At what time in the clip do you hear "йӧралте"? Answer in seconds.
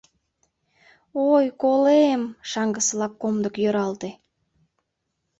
3.63-4.09